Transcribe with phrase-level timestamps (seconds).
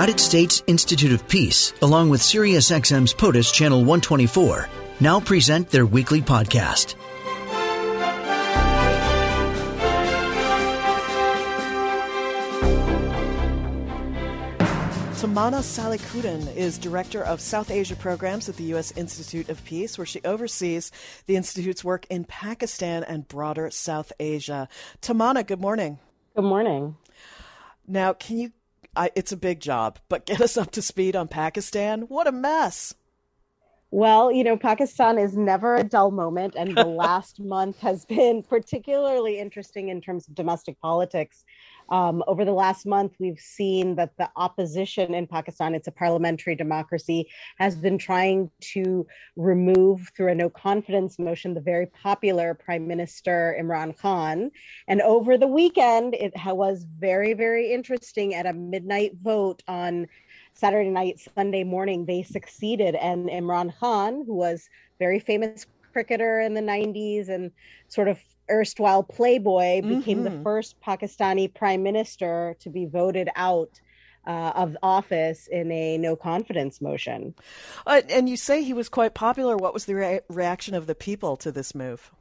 [0.00, 4.66] United States Institute of Peace, along with SiriusXM's POTUS Channel 124,
[4.98, 6.94] now present their weekly podcast.
[15.20, 18.92] Tamanna Salikuddin is Director of South Asia Programs at the U.S.
[18.92, 20.90] Institute of Peace, where she oversees
[21.26, 24.66] the Institute's work in Pakistan and broader South Asia.
[25.02, 25.98] Tamanna, good morning.
[26.34, 26.96] Good morning.
[27.86, 28.52] Now, can you?
[28.96, 32.02] I, it's a big job, but get us up to speed on Pakistan.
[32.02, 32.94] What a mess.
[33.92, 38.40] Well, you know, Pakistan is never a dull moment, and the last month has been
[38.40, 41.44] particularly interesting in terms of domestic politics.
[41.88, 46.54] Um, over the last month, we've seen that the opposition in Pakistan, it's a parliamentary
[46.54, 52.86] democracy, has been trying to remove through a no confidence motion the very popular Prime
[52.86, 54.52] Minister Imran Khan.
[54.86, 60.06] And over the weekend, it was very, very interesting at a midnight vote on
[60.60, 62.94] Saturday night, Sunday morning, they succeeded.
[62.94, 67.50] And Imran Khan, who was very famous cricketer in the 90s and
[67.88, 68.18] sort of
[68.50, 70.36] erstwhile playboy became mm-hmm.
[70.36, 73.80] the first Pakistani prime minister to be voted out
[74.26, 77.34] uh, of office in a no confidence motion.
[77.86, 79.56] Uh, and you say he was quite popular.
[79.56, 82.12] What was the re- reaction of the people to this move?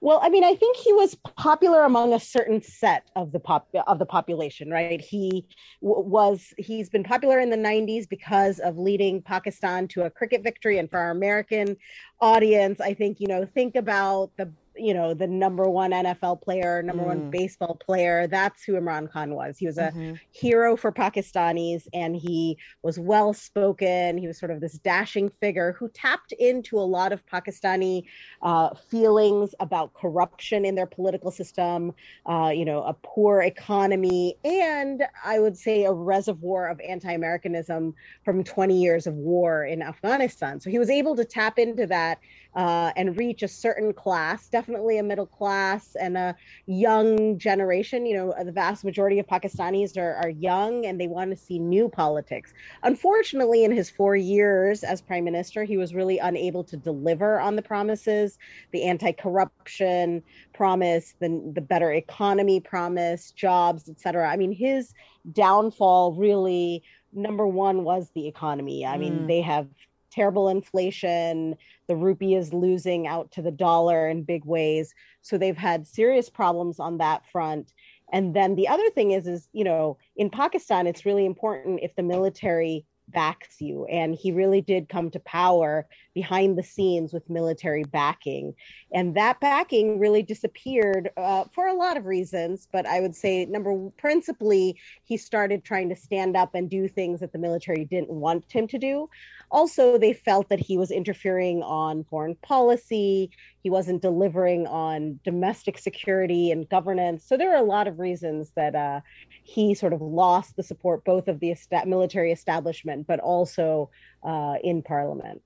[0.00, 3.68] Well, I mean, I think he was popular among a certain set of the pop
[3.86, 5.00] of the population, right?
[5.00, 5.46] He
[5.82, 10.44] w- was he's been popular in the 90s because of leading Pakistan to a cricket
[10.44, 11.76] victory and for our American
[12.20, 16.82] audience, I think, you know, think about the you know the number one NFL player,
[16.82, 17.08] number mm.
[17.08, 18.26] one baseball player.
[18.26, 19.58] That's who Imran Khan was.
[19.58, 20.14] He was a mm-hmm.
[20.30, 24.18] hero for Pakistanis, and he was well spoken.
[24.18, 28.04] He was sort of this dashing figure who tapped into a lot of Pakistani
[28.42, 31.92] uh, feelings about corruption in their political system.
[32.26, 37.94] Uh, you know, a poor economy, and I would say a reservoir of anti-Americanism
[38.24, 40.60] from 20 years of war in Afghanistan.
[40.60, 42.18] So he was able to tap into that
[42.54, 46.36] uh, and reach a certain class, definitely a middle class and a
[46.66, 48.06] young generation.
[48.06, 51.58] You know, the vast majority of Pakistanis are, are young and they want to see
[51.58, 52.52] new politics.
[52.82, 57.56] Unfortunately, in his four years as prime minister, he was really unable to deliver on
[57.56, 58.38] the promises,
[58.72, 64.28] the anti corruption promise, the, the better economy promise, jobs, etc.
[64.28, 64.94] I mean, his
[65.32, 68.84] downfall really number one was the economy.
[68.84, 69.26] I mean, mm.
[69.26, 69.66] they have
[70.10, 71.56] terrible inflation.
[71.86, 74.94] The rupee is losing out to the dollar in big ways.
[75.22, 77.72] So they've had serious problems on that front.
[78.12, 81.94] And then the other thing is, is you know, in Pakistan, it's really important if
[81.96, 83.84] the military backs you.
[83.86, 88.54] And he really did come to power behind the scenes with military backing.
[88.92, 92.68] And that backing really disappeared uh, for a lot of reasons.
[92.70, 97.20] But I would say, number principally, he started trying to stand up and do things
[97.20, 99.08] that the military didn't want him to do.
[99.50, 103.30] Also, they felt that he was interfering on foreign policy.
[103.62, 107.24] He wasn't delivering on domestic security and governance.
[107.24, 109.00] So there are a lot of reasons that uh,
[109.42, 111.54] he sort of lost the support both of the
[111.86, 113.90] military establishment, but also
[114.22, 115.42] uh, in parliament.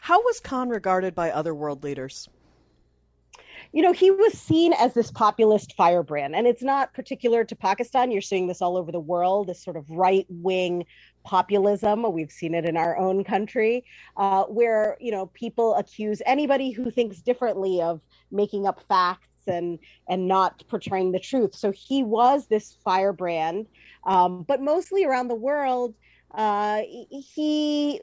[0.00, 2.28] How was Khan regarded by other world leaders?
[3.72, 8.10] you know, he was seen as this populist firebrand, and it's not particular to Pakistan.
[8.10, 10.86] You're seeing this all over the world, this sort of right wing
[11.24, 12.10] populism.
[12.12, 13.84] We've seen it in our own country,
[14.16, 18.00] uh, where you know people accuse anybody who thinks differently of
[18.30, 21.54] making up facts and and not portraying the truth.
[21.54, 23.66] So he was this firebrand,
[24.04, 25.94] um, but mostly around the world,
[26.34, 28.00] uh, he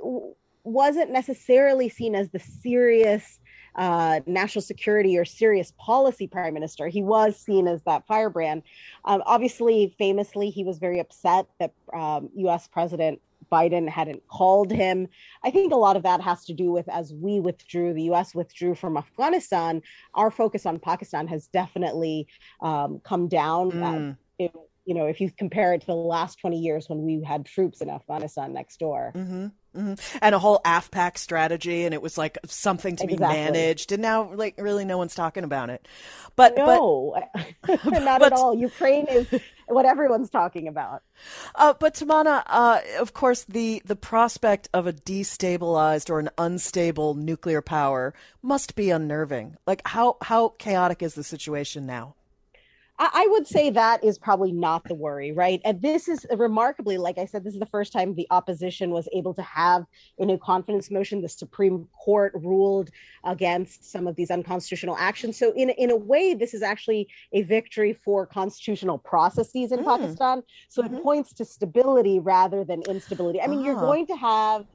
[0.64, 3.40] wasn't necessarily seen as the serious
[3.78, 6.88] uh, national security or serious policy prime minister.
[6.88, 8.64] He was seen as that firebrand.
[9.06, 12.68] Um, obviously, famously, he was very upset that um, U.S.
[12.68, 13.22] President
[13.52, 15.08] Biden hadn't called him.
[15.44, 18.36] I think a lot of that has to do with as we withdrew, the US
[18.36, 19.82] withdrew from Afghanistan,
[20.14, 22.28] our focus on Pakistan has definitely
[22.62, 23.72] um, come down.
[23.72, 24.12] Mm.
[24.12, 24.54] Uh, it,
[24.88, 27.82] you know, if you compare it to the last 20 years when we had troops
[27.82, 29.12] in Afghanistan next door.
[29.14, 29.48] Mm-hmm.
[29.76, 30.18] Mm-hmm.
[30.22, 33.28] And a whole AfPak strategy, and it was like something to exactly.
[33.28, 33.92] be managed.
[33.92, 35.88] And now, like, really, no one's talking about it.
[36.38, 37.22] But no,
[37.62, 38.58] but, not but, at all.
[38.58, 39.28] Ukraine is
[39.68, 41.04] what everyone's talking about.
[41.54, 47.14] Uh, but Tamanna, uh, of course, the the prospect of a destabilized or an unstable
[47.14, 49.58] nuclear power must be unnerving.
[49.68, 52.16] Like, how how chaotic is the situation now?
[53.00, 55.62] I would say that is probably not the worry, right?
[55.64, 59.08] And this is remarkably, like I said, this is the first time the opposition was
[59.14, 59.86] able to have
[60.18, 61.22] a new confidence motion.
[61.22, 62.90] The Supreme Court ruled
[63.24, 65.38] against some of these unconstitutional actions.
[65.38, 69.86] So, in, in a way, this is actually a victory for constitutional processes in mm.
[69.86, 70.42] Pakistan.
[70.70, 70.96] So, mm-hmm.
[70.96, 73.40] it points to stability rather than instability.
[73.42, 73.82] I mean, you're ah.
[73.82, 74.66] going to have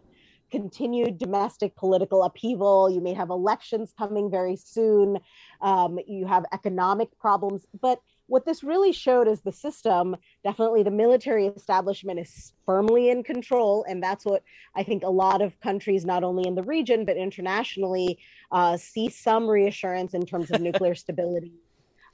[0.53, 2.89] continued domestic political upheaval.
[2.91, 5.19] You may have elections coming very soon.
[5.61, 7.67] Um, you have economic problems.
[7.81, 13.23] But what this really showed is the system, definitely the military establishment is firmly in
[13.23, 13.85] control.
[13.89, 14.43] And that's what
[14.75, 18.19] I think a lot of countries, not only in the region, but internationally,
[18.51, 21.53] uh, see some reassurance in terms of nuclear stability.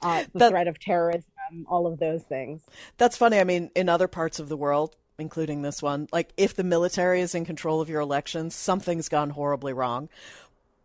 [0.01, 1.25] Uh, the that, threat of terrorism,
[1.67, 2.61] all of those things.
[2.97, 3.37] That's funny.
[3.37, 7.19] I mean, in other parts of the world, including this one, like if the military
[7.19, 10.07] is in control of your elections, something's gone horribly wrong.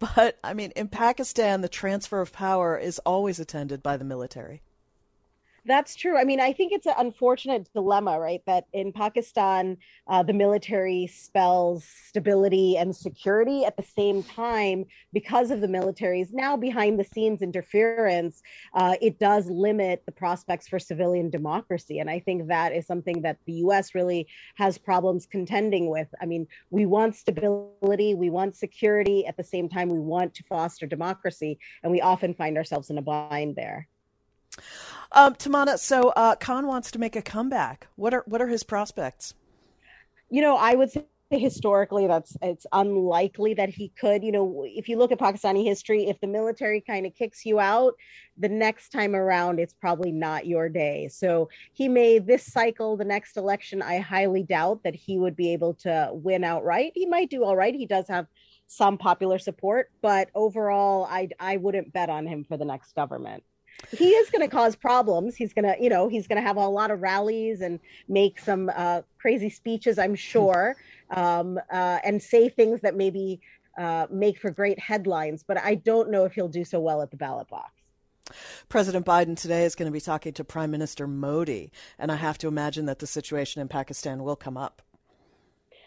[0.00, 4.62] But I mean, in Pakistan, the transfer of power is always attended by the military.
[5.66, 6.18] That's true.
[6.18, 8.42] I mean, I think it's an unfortunate dilemma, right?
[8.46, 14.84] That in Pakistan, uh, the military spells stability and security at the same time
[15.14, 18.42] because of the military's now behind the scenes interference.
[18.74, 21.98] Uh, it does limit the prospects for civilian democracy.
[21.98, 24.26] And I think that is something that the US really
[24.56, 26.08] has problems contending with.
[26.20, 29.24] I mean, we want stability, we want security.
[29.26, 31.58] At the same time, we want to foster democracy.
[31.82, 33.88] And we often find ourselves in a bind there.
[35.12, 37.86] Um, Tamanna, so uh, Khan wants to make a comeback.
[37.96, 39.34] What are what are his prospects?
[40.28, 44.24] You know, I would say historically that's it's unlikely that he could.
[44.24, 47.60] You know if you look at pakistani history if the military kind of kicks you
[47.60, 47.94] out
[48.36, 51.08] the next time around it's probably not your day.
[51.08, 55.52] So he may this cycle the next election i highly doubt that he would be
[55.52, 56.92] able to win outright.
[56.94, 57.74] He might do all right.
[57.74, 58.26] He does have
[58.66, 63.44] some popular support but overall i i wouldn't bet on him for the next government
[63.90, 65.36] he is going to cause problems.
[65.36, 68.38] He's going to, you know, he's going to have a lot of rallies and make
[68.38, 70.76] some uh, crazy speeches, I'm sure,
[71.10, 73.40] um, uh, and say things that maybe
[73.78, 75.44] uh, make for great headlines.
[75.46, 77.72] But I don't know if he'll do so well at the ballot box.
[78.68, 82.38] President Biden today is going to be talking to Prime Minister Modi, and I have
[82.38, 84.80] to imagine that the situation in Pakistan will come up.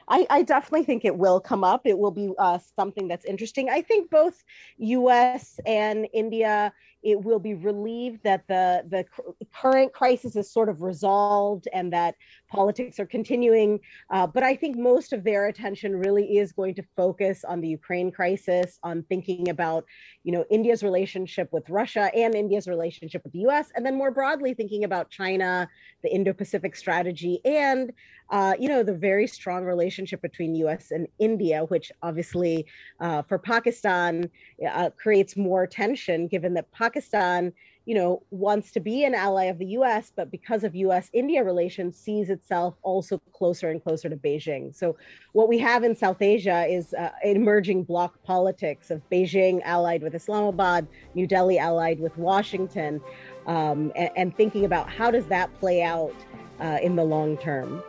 [0.10, 1.81] I, I, definitely think it will come up.
[1.86, 3.69] It will be uh, something that's interesting.
[3.69, 4.44] I think both
[4.78, 5.60] U.S.
[5.66, 6.72] and India
[7.03, 9.05] it will be relieved that the the
[9.53, 12.15] current crisis is sort of resolved and that
[12.49, 13.79] politics are continuing.
[14.09, 17.67] Uh, but I think most of their attention really is going to focus on the
[17.67, 19.85] Ukraine crisis, on thinking about
[20.23, 24.11] you know India's relationship with Russia and India's relationship with the U.S., and then more
[24.11, 25.69] broadly thinking about China,
[26.03, 27.93] the Indo-Pacific strategy, and
[28.31, 30.91] uh, you know the very strong relationship between U.S.
[30.91, 32.65] and India, which obviously
[33.00, 34.29] uh, for Pakistan
[34.69, 36.65] uh, creates more tension, given that.
[36.71, 37.53] Pakistan Pakistan,
[37.85, 41.44] you know, wants to be an ally of the US, but because of US India
[41.44, 44.75] relations, sees itself also closer and closer to Beijing.
[44.75, 44.97] So,
[45.33, 50.15] what we have in South Asia is uh, emerging bloc politics of Beijing allied with
[50.15, 53.00] Islamabad, New Delhi allied with Washington,
[53.45, 56.15] um, and, and, thinking about how does that play out
[56.59, 57.83] uh, in the long term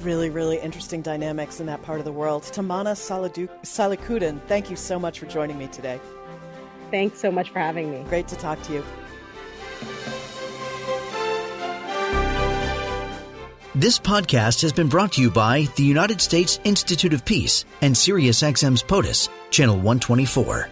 [0.00, 2.42] really, really interesting dynamics in that part of the world.
[2.42, 2.96] Tamanna
[3.62, 6.00] Salikuddin, thank you so much for joining me today.
[6.94, 8.04] Thanks so much for having me.
[8.08, 8.84] Great to talk to you.
[13.74, 17.96] This podcast has been brought to you by the United States Institute of Peace and
[17.96, 20.68] SiriusXM's POTUS, Channel 124.